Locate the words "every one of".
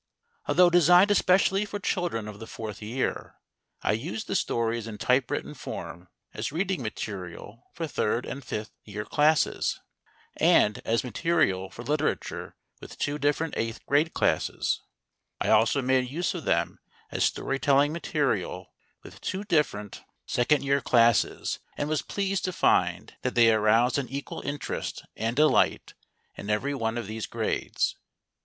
26.49-27.05